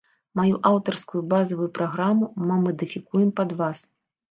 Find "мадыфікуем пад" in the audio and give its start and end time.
2.65-3.49